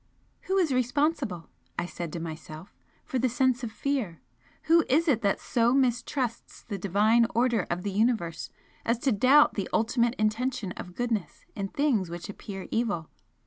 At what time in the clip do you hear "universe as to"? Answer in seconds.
7.91-9.11